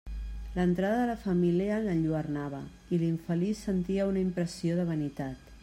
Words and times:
L'entrada 0.53 0.93
de 0.99 1.03
la 1.09 1.17
família 1.25 1.77
l'enlluernava, 1.83 2.63
i 2.97 3.01
l'infeliç 3.03 3.63
sentia 3.69 4.09
una 4.15 4.25
impressió 4.27 4.79
de 4.81 4.91
vanitat. 4.93 5.53